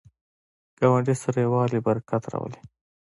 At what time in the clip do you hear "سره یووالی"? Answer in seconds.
1.23-1.79